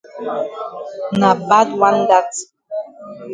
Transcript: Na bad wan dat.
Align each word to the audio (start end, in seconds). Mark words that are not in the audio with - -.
Na 1.19 1.29
bad 1.47 1.67
wan 1.79 1.97
dat. 2.09 2.31